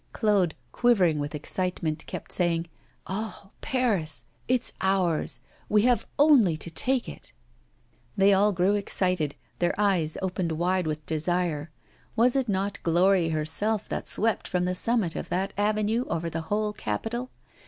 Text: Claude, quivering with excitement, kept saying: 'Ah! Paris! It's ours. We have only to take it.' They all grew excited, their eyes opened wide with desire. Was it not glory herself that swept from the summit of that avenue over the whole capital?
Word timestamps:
Claude, 0.13 0.55
quivering 0.71 1.19
with 1.19 1.35
excitement, 1.35 2.07
kept 2.07 2.31
saying: 2.31 2.67
'Ah! 3.05 3.51
Paris! 3.61 4.25
It's 4.47 4.73
ours. 4.81 5.41
We 5.69 5.83
have 5.83 6.07
only 6.17 6.57
to 6.57 6.71
take 6.71 7.07
it.' 7.07 7.31
They 8.17 8.33
all 8.33 8.51
grew 8.51 8.73
excited, 8.73 9.35
their 9.59 9.79
eyes 9.79 10.17
opened 10.19 10.53
wide 10.53 10.87
with 10.87 11.05
desire. 11.05 11.69
Was 12.15 12.35
it 12.35 12.49
not 12.49 12.81
glory 12.81 13.29
herself 13.29 13.87
that 13.89 14.07
swept 14.07 14.47
from 14.47 14.65
the 14.65 14.73
summit 14.73 15.15
of 15.15 15.29
that 15.29 15.53
avenue 15.55 16.05
over 16.09 16.31
the 16.31 16.41
whole 16.49 16.73
capital? 16.73 17.29